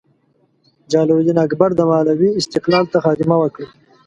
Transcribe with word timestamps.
جلال 0.91 1.09
الدین 1.15 1.37
اکبر 1.45 1.69
د 1.75 1.81
مالوې 1.89 2.29
استقلال 2.41 2.85
ته 2.93 2.97
خاتمه 3.05 3.35
ورکړه. 3.39 3.67